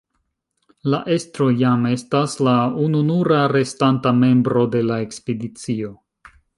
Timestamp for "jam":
1.59-1.85